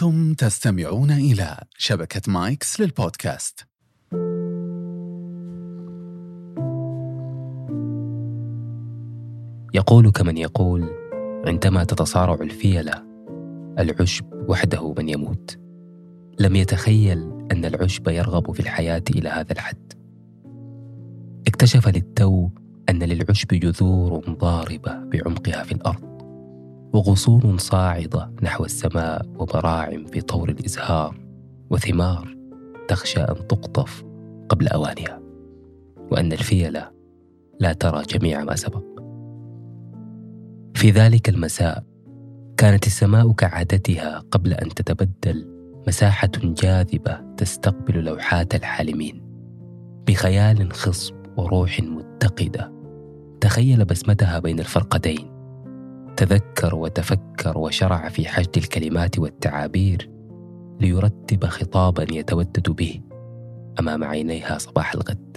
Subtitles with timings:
[0.00, 3.66] أنتم تستمعون إلى شبكة مايكس للبودكاست.
[9.74, 10.90] يقول كمن يقول
[11.46, 13.04] عندما تتصارع الفيلة
[13.78, 15.58] العشب وحده من يموت.
[16.38, 19.92] لم يتخيل أن العشب يرغب في الحياة إلى هذا الحد.
[21.48, 22.50] اكتشف للتو
[22.88, 26.09] أن للعشب جذور ضاربة بعمقها في الأرض.
[26.92, 31.20] وغصون صاعدة نحو السماء وبراعم في طور الإزهار
[31.70, 32.36] وثمار
[32.88, 34.04] تخشى أن تقطف
[34.48, 35.20] قبل أوانها
[36.10, 36.90] وأن الفيلة
[37.60, 38.82] لا ترى جميع ما سبق.
[40.74, 41.84] في ذلك المساء
[42.56, 45.48] كانت السماء كعادتها قبل أن تتبدل
[45.88, 49.22] مساحة جاذبة تستقبل لوحات الحالمين
[50.08, 52.72] بخيال خصب وروح متقدة
[53.40, 55.29] تخيل بسمتها بين الفرقتين.
[56.16, 60.10] تذكر وتفكر وشرع في حشد الكلمات والتعابير
[60.80, 63.00] ليرتب خطابا يتودد به
[63.80, 65.36] أمام عينيها صباح الغد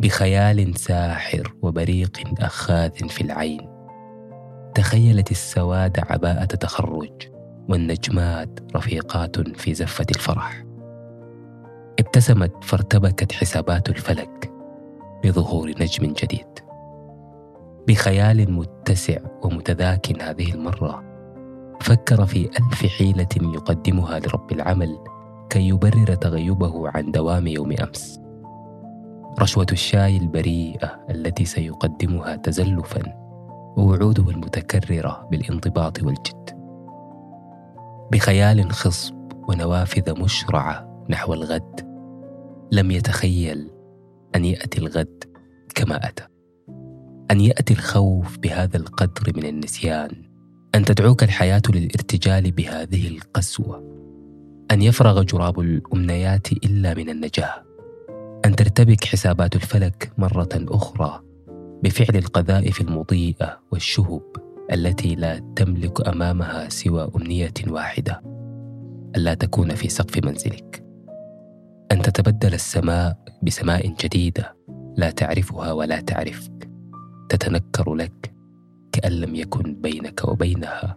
[0.00, 3.68] بخيال ساحر وبريق أخاذ في العين.
[4.74, 7.12] تخيلت السواد عباءة تخرج
[7.68, 10.64] والنجمات رفيقات في زفة الفرح.
[11.98, 14.52] ابتسمت فارتبكت حسابات الفلك
[15.24, 16.63] بظهور نجم جديد.
[17.86, 21.04] بخيال متسع ومتذاك هذه المرة.
[21.80, 24.98] فكر في ألف حيلة يقدمها لرب العمل
[25.50, 28.20] كي يبرر تغيبه عن دوام يوم أمس.
[29.40, 33.02] رشوة الشاي البريئة التي سيقدمها تزلفا
[33.76, 36.50] ووعوده المتكررة بالانضباط والجد.
[38.12, 39.14] بخيال خصب
[39.48, 41.80] ونوافذ مشرعة نحو الغد
[42.72, 43.70] لم يتخيل
[44.34, 45.24] أن يأتي الغد
[45.74, 46.33] كما أتى.
[47.30, 50.10] أن يأتي الخوف بهذا القدر من النسيان
[50.74, 53.94] أن تدعوك الحياة للارتجال بهذه القسوة
[54.70, 57.64] أن يفرغ جراب الأمنيات إلا من النجاة
[58.44, 61.20] أن ترتبك حسابات الفلك مرة أخرى
[61.82, 64.22] بفعل القذائف المضيئة والشهب
[64.72, 68.22] التي لا تملك أمامها سوى أمنية واحدة.
[69.16, 70.84] ألا تكون في سقف منزلك.
[71.92, 74.56] أن تتبدل السماء بسماء جديدة
[74.96, 76.63] لا تعرفها ولا تعرفك.
[77.36, 78.34] تتنكر لك
[78.92, 80.96] كأن لم يكن بينك وبينها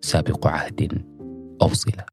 [0.00, 1.04] سابق عهد
[1.62, 2.04] أو صلة.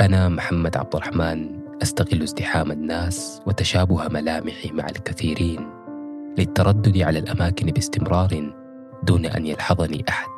[0.00, 5.70] أنا محمد عبد الرحمن أستغل ازدحام الناس وتشابه ملامحي مع الكثيرين
[6.38, 8.54] للتردد على الأماكن باستمرار
[9.02, 10.30] دون أن يلحظني أحد.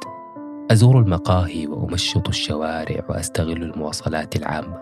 [0.71, 4.78] أزور المقاهي وأمشط الشوارع وأستغل المواصلات العامة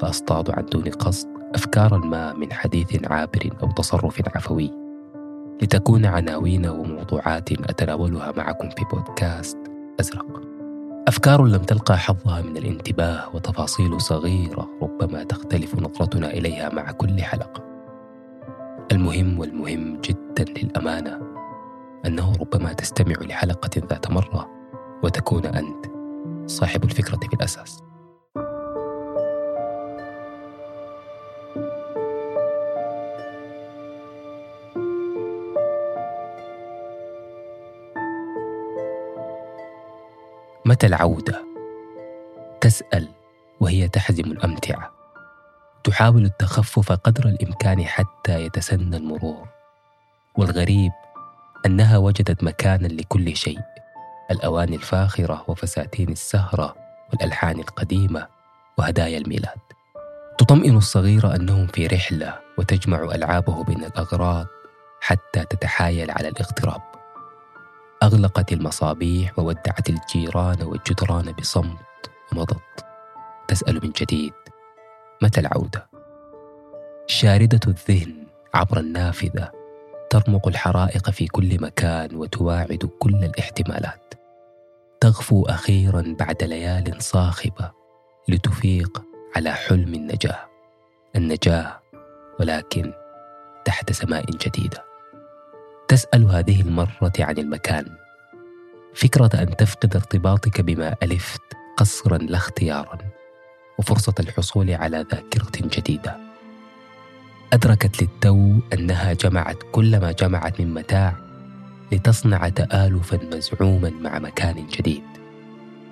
[0.00, 4.81] فأصطاد عن دون قصد أفكارا ما من حديث عابر أو تصرف عفوي.
[5.62, 9.58] لتكون عناوين وموضوعات أتناولها معكم في بودكاست
[10.00, 10.40] أزرق.
[11.08, 17.62] أفكار لم تلقى حظها من الانتباه وتفاصيل صغيرة ربما تختلف نظرتنا إليها مع كل حلقة.
[18.92, 21.20] المهم والمهم جدا للأمانة
[22.06, 24.48] أنه ربما تستمع لحلقة ذات مرة
[25.02, 25.86] وتكون أنت
[26.46, 27.82] صاحب الفكرة في الأساس.
[40.64, 41.44] متى العودة؟
[42.60, 43.08] تسأل
[43.60, 44.92] وهي تحزم الأمتعة.
[45.84, 49.48] تحاول التخفف قدر الإمكان حتى يتسنى المرور.
[50.36, 50.92] والغريب
[51.66, 53.60] أنها وجدت مكانا لكل شيء.
[54.30, 56.74] الأواني الفاخرة وفساتين السهرة
[57.10, 58.26] والألحان القديمة
[58.78, 59.58] وهدايا الميلاد.
[60.38, 64.46] تطمئن الصغير أنهم في رحلة وتجمع ألعابه بين الأغراض
[65.00, 66.91] حتى تتحايل على الاغتراب.
[68.02, 72.86] أغلقت المصابيح وودعت الجيران والجدران بصمت ومضت.
[73.48, 74.32] تسأل من جديد
[75.22, 75.88] متى العودة؟
[77.06, 79.50] شاردة الذهن عبر النافذة
[80.10, 84.14] ترمق الحرائق في كل مكان وتواعد كل الاحتمالات.
[85.00, 87.70] تغفو أخيرا بعد ليال صاخبة
[88.28, 89.02] لتفيق
[89.36, 90.48] على حلم النجاة.
[91.16, 91.80] النجاة
[92.40, 92.92] ولكن
[93.64, 94.91] تحت سماء جديدة.
[95.88, 97.86] تسأل هذه المرة عن المكان.
[98.94, 101.40] فكرة أن تفقد ارتباطك بما ألفت
[101.76, 102.98] قصرا لا اختيارا
[103.78, 106.16] وفرصة الحصول على ذاكرة جديدة.
[107.52, 111.14] أدركت للتو أنها جمعت كل ما جمعت من متاع
[111.92, 115.02] لتصنع تآلفا مزعوما مع مكان جديد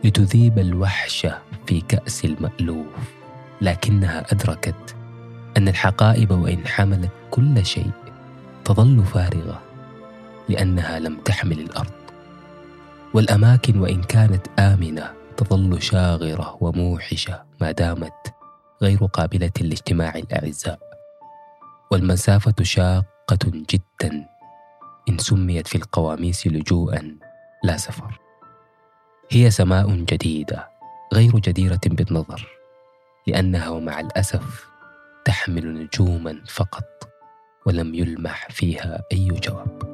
[0.05, 2.87] لتذيب الوحشة في كأس المألوف.
[3.61, 4.95] لكنها أدركت
[5.57, 7.91] أن الحقائب وإن حملت كل شيء
[8.65, 9.70] تظل فارغة.
[10.49, 11.93] لأنها لم تحمل الأرض.
[13.15, 18.35] والأماكن وإن كانت آمنة تظل شاغرة وموحشة ما دامت
[18.83, 20.79] غير قابلة لاجتماع الأعزاء.
[21.91, 24.27] والمسافة شاقة جدا
[25.09, 27.17] إن سميت في القواميس لجوءا
[27.65, 28.21] لا سفر.
[29.31, 30.69] هي سماء جديدة
[31.15, 32.49] غير جديرة بالنظر
[33.27, 34.67] لأنها ومع الأسف
[35.25, 37.09] تحمل نجوما فقط
[37.67, 39.90] ولم يلمح فيها أي جواب.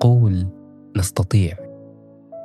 [0.00, 0.46] أقول
[0.96, 1.56] نستطيع.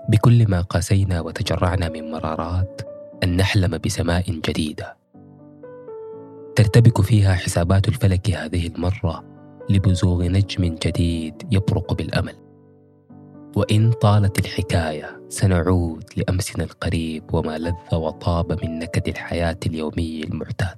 [0.10, 2.82] بكل ما قاسينا وتجرعنا من مرارات
[3.24, 4.98] أن نحلم بسماء جديدة.
[6.56, 9.24] ترتبك فيها حسابات الفلك هذه المرة
[9.70, 12.36] لبزوغ نجم جديد يبرق بالأمل.
[13.56, 20.78] وإن طالت الحكاية سنعود لأمسنا القريب وما لذ وطاب من نكد الحياة اليومي المعتاد.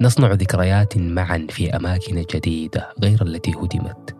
[0.00, 4.19] نصنع ذكريات معا في أماكن جديدة غير التي هدمت.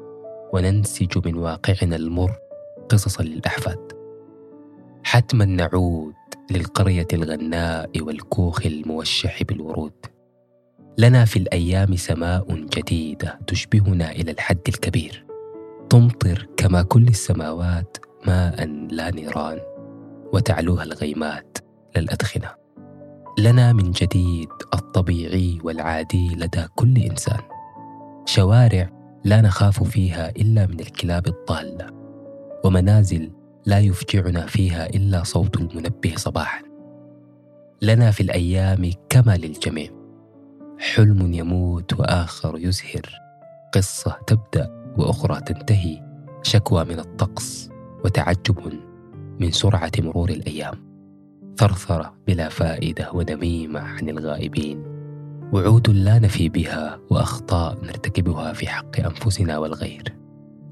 [0.53, 2.33] وننسج من واقعنا المر
[2.89, 3.93] قصصا للأحفاد.
[5.05, 6.15] حتما نعود
[6.51, 10.07] للقرية الغناء والكوخ الموشح بالورود.
[10.99, 15.27] لنا في الأيام سماء جديدة تشبهنا إلى الحد الكبير.
[15.91, 17.97] تمطر كما كل السماوات
[18.27, 19.59] ماء لا نيران
[20.33, 21.59] وتعلوها الغيمات
[21.97, 22.55] للأدخنة
[23.39, 27.41] لنا من جديد الطبيعي والعادي لدى كل إنسان.
[28.25, 31.87] شوارع لا نخاف فيها إلا من الكلاب الضالة
[32.65, 33.31] ومنازل
[33.67, 36.63] لا يفجعنا فيها إلا صوت المنبه صباحا.
[37.83, 39.91] لنا في الأيام كما للجميع
[40.79, 43.11] حلم يموت وآخر يزهر.
[43.75, 46.03] قصة تبدأ وأخرى تنتهي.
[46.43, 47.71] شكوى من الطقس
[48.05, 48.73] وتعجب
[49.41, 50.91] من سرعة مرور الأيام.
[51.59, 54.90] ثرثره بلا فائدة ونميمه عن الغائبين.
[55.53, 60.15] وعود لا نفي بها وأخطاء نرتكبها في حق أنفسنا والغير.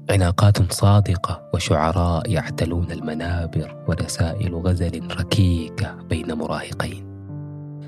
[0.09, 7.09] عناقات صادقة وشعراء يعتلون المنابر ورسائل غزل ركيكة بين مراهقين.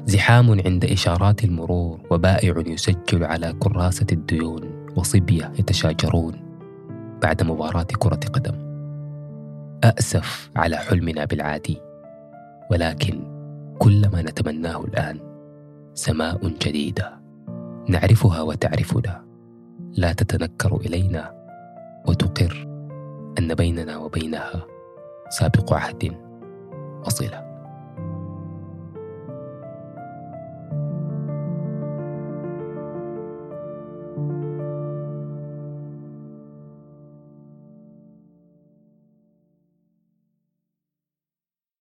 [0.06, 6.34] زحام عند إشارات المرور وبائع يسجل على كراسة الديون وصبية يتشاجرون
[7.22, 8.72] بعد مباراة كرة قدم.
[9.84, 11.82] اسف على حلمنا بالعادي
[12.72, 13.24] ولكن
[13.80, 15.31] كل ما نتمناه الآن
[15.94, 17.22] سماء جديدة.
[17.90, 19.26] نعرفها وتعرفنا.
[19.98, 21.34] لا تتنكر إلينا
[22.08, 22.68] وتقر
[23.40, 24.66] أن بيننا وبينها
[25.30, 26.16] سابق عهد
[27.06, 27.51] وصله